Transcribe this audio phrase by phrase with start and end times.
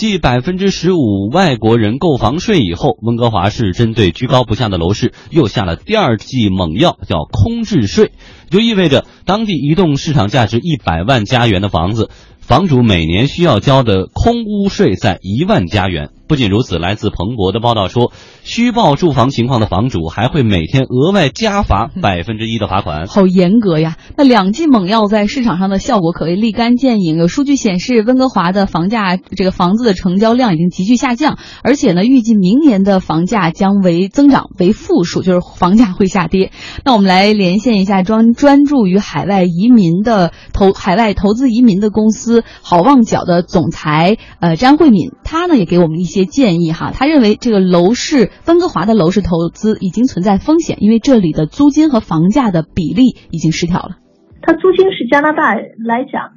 [0.00, 8.12] 继百分之十五外国人购房税以后，温哥华市针对居高不下的楼市又下了第二剂猛药，叫空置税，
[8.48, 12.08] 就意味着当地一栋市场价值一百万加元的房子，
[12.40, 16.08] 房主每年需要交的空屋税在一万加元。
[16.30, 18.12] 不仅如此，来自彭博的报道说，
[18.44, 23.08] 虚报住房情况的房主还会每天额外加罚百分之一的罚款。
[23.08, 23.96] 好严格呀！
[24.16, 27.18] 那两剂猛药在市场上的效果可谓立竿见影。
[27.18, 36.52] 有数据显示，温哥华的房价这个房子的成交量已经急剧下降，而且呢，预计明年的房价将为增长为负数，就是房价会下跌。
[36.84, 46.19] 那我们来连线一下专专注于海外移民的投海外投资移民的公司好望角的总裁呃詹慧敏，他呢也给我们一些。
[46.24, 53.96] 建议哈，他认为这个楼市温哥华的楼市投资已经存在风险，因为这里的租金和房价的比例已经失调了。
[54.42, 56.30] 它租金是加拿大来讲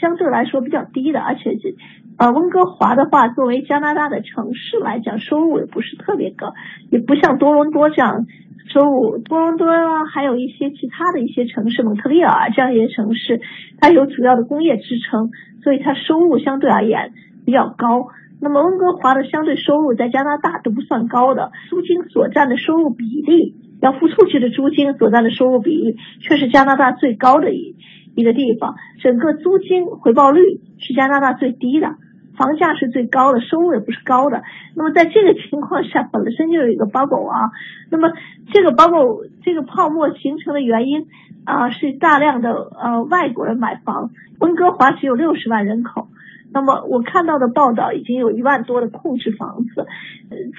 [0.00, 1.76] 相对来说比较低的，而且是
[2.16, 6.54] 呃温哥华的话，作为加拿大的城市来讲，收入也不是特别高，
[6.90, 8.26] 也不像多伦多这样
[8.72, 9.18] 收入。
[9.18, 13.40] 多伦多啊，还有一些其他的一些城市，蒙特利尔啊这样一些城市，
[13.80, 15.30] 它有主要的工业支撑，
[15.62, 17.12] 所以它收入相对而言
[17.44, 18.08] 比较高。
[18.40, 27.76] 那么温哥华的相对收入在加拿大都不算高的，租金所占的收入比例，要付出去的租金所占的收入比例，却是加拿大最高的一
[28.14, 28.76] 一个地方。
[29.02, 30.40] 整个租金回报率
[30.78, 31.96] 是加拿大最低的，
[32.38, 34.42] 房价是最高的，收入也不是高的。
[34.74, 37.50] 那么在这个情况下，本身就有一个 bubble 啊。
[37.90, 38.10] 那么
[38.52, 41.06] 这个 bubble 这个泡沫形成的原因
[41.44, 44.10] 啊，是大量的呃外国人买房。
[44.38, 46.08] 温哥华只有六十万人口。
[46.52, 49.86] 那么我看到的报道已经有一万多的空置房子，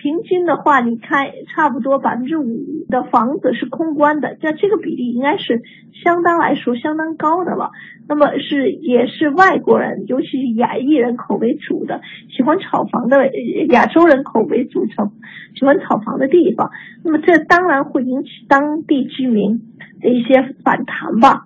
[0.01, 5.61] 平均的话，你看差不多百分之五的房子是空关的，这这个比例应该是
[6.03, 7.71] 相当来说相当高的了。
[8.07, 12.01] 那么是也是外国人，尤其是亚裔人口为主的，
[12.35, 13.29] 喜欢炒房的
[13.69, 15.11] 亚洲人口为主成，
[15.55, 16.71] 喜欢炒房的地方。
[17.03, 19.61] 那么这当然会引起当地居民
[20.01, 21.45] 的一些反弹吧。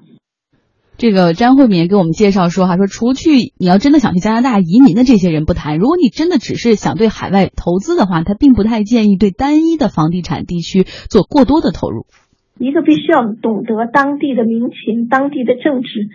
[0.97, 12.05] 这个张慧敏给我们介绍说，哈，说除去你要真的想去加拿大移民的这些人不谈，如果你真的只是想对海外投资的话，他并不太建议对单一的房地产地区做过多的投入。
[12.57, 16.07] 一个必须要懂得当地的民情、当地的政治，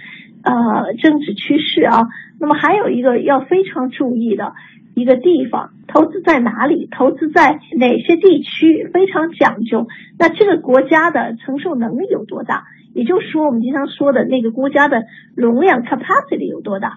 [0.43, 2.09] 呃，政治趋势啊。
[2.41, 4.55] 那么还有一个要非常注意的
[4.95, 9.87] 一个地方，投资在哪里，投资在哪些地区，非常讲究。
[10.19, 12.65] 那这个国家的承受能力有多大？
[12.95, 15.05] 也就是说，我们经常说的那个国家的
[15.37, 16.97] 容量 capacity 有多大？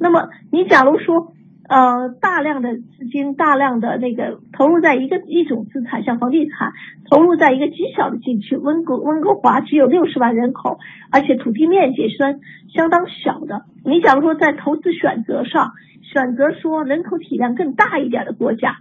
[0.00, 1.34] 那么你假如说，
[1.66, 6.72] 呃，大量的资金、大量的那个投入在一个一种资产，像房地产，
[7.10, 10.78] 投入在一个极小的地区，温哥温哥华只有六十万人口，
[11.10, 12.38] 而且土地面积算
[12.68, 13.62] 相当小的。
[13.84, 18.76] 你假如说在投资选择上，选择说人口体量更大一点的国家，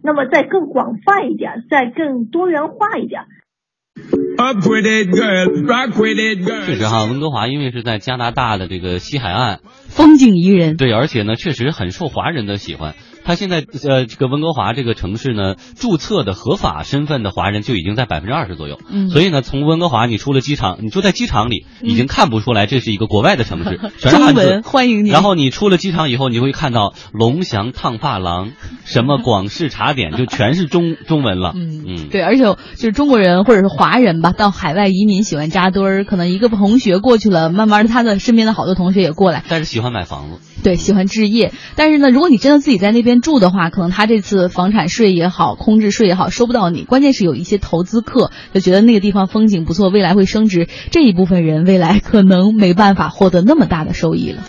[0.00, 3.22] 那么再更广泛一点，再更多元化一点。
[6.64, 10.76] 确实哈，温哥华因为是在加拿大的这个西海岸，风景宜人。
[10.76, 12.94] 对，而且呢，确实很受华人的喜欢。
[13.28, 18.80] 他现在呃，这个温哥华这个城市呢，注册的合法身份的华人就已经在百分之二十左右。
[18.90, 25.10] 嗯，所以呢，从温哥华你出了机场，你就在机场里已经看不出来这是一个国外的城市， 全是汉字欢迎你。
[25.10, 28.52] 然后你出了机场以后，你会看到龙翔烫发廊，
[28.86, 31.52] 什么广式茶点，就全是中中文了。
[31.54, 41.52] 嗯嗯，对，而且就是中国人或者是华人吧，到海外移民喜欢扎堆儿，可能一个同学过去了，慢慢他的身边的好多同学也过来，但是喜欢买房子，对，喜欢置业。
[41.76, 43.18] 但是呢，如果你真的自己在那边。
[43.18, 46.84] 住的话，可能他这次房产税也好，空置税也好，收不到你。
[46.84, 54.44] 关键是有一些投资客就觉得那个地方风景不错，未来会升值，这一部分人未来可能没办法获得那么大的收益了。